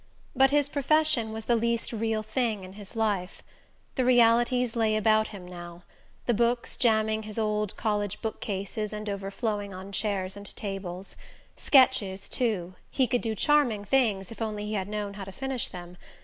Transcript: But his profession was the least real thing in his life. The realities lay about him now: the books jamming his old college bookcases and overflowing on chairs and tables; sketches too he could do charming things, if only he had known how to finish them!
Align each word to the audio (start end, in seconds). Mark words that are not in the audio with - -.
But 0.35 0.49
his 0.49 0.67
profession 0.67 1.31
was 1.31 1.45
the 1.45 1.55
least 1.55 1.93
real 1.93 2.23
thing 2.23 2.63
in 2.63 2.73
his 2.73 2.95
life. 2.95 3.43
The 3.93 4.03
realities 4.03 4.75
lay 4.75 4.95
about 4.97 5.27
him 5.27 5.47
now: 5.47 5.83
the 6.25 6.33
books 6.33 6.75
jamming 6.75 7.21
his 7.21 7.37
old 7.37 7.77
college 7.77 8.19
bookcases 8.19 8.93
and 8.93 9.07
overflowing 9.07 9.75
on 9.75 9.91
chairs 9.91 10.35
and 10.35 10.55
tables; 10.55 11.17
sketches 11.55 12.27
too 12.29 12.73
he 12.89 13.05
could 13.05 13.21
do 13.21 13.35
charming 13.35 13.85
things, 13.85 14.31
if 14.31 14.41
only 14.41 14.65
he 14.65 14.73
had 14.73 14.87
known 14.87 15.13
how 15.13 15.23
to 15.23 15.31
finish 15.31 15.67
them! 15.67 15.97